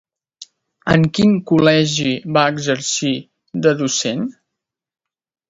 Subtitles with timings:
[0.93, 3.13] En quin col·legi va exercir
[3.67, 4.27] de docent?